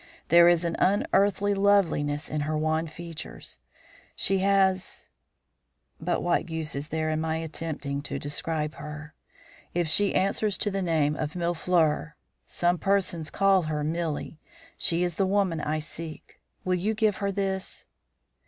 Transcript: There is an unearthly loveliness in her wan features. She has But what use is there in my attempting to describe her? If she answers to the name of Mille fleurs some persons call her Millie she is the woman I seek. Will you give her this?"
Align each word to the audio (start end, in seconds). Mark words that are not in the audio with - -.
There 0.29 0.47
is 0.47 0.65
an 0.65 0.75
unearthly 0.79 1.53
loveliness 1.53 2.27
in 2.27 2.41
her 2.41 2.57
wan 2.57 2.87
features. 2.87 3.59
She 4.15 4.39
has 4.39 5.09
But 5.99 6.23
what 6.23 6.49
use 6.49 6.73
is 6.75 6.89
there 6.89 7.11
in 7.11 7.21
my 7.21 7.35
attempting 7.37 8.01
to 8.01 8.17
describe 8.17 8.73
her? 8.77 9.13
If 9.75 9.87
she 9.87 10.15
answers 10.15 10.57
to 10.57 10.71
the 10.71 10.81
name 10.81 11.15
of 11.15 11.35
Mille 11.35 11.53
fleurs 11.53 12.13
some 12.47 12.79
persons 12.79 13.29
call 13.29 13.61
her 13.69 13.83
Millie 13.83 14.39
she 14.75 15.03
is 15.03 15.17
the 15.17 15.27
woman 15.27 15.61
I 15.61 15.77
seek. 15.77 16.41
Will 16.65 16.73
you 16.79 16.95
give 16.95 17.17
her 17.17 17.31
this?" 17.31 17.85